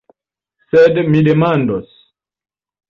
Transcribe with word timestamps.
Sed 0.71 0.97
mi 1.11 1.23
demandos. 1.29 1.95